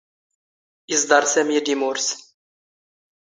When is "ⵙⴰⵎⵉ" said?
1.33-1.55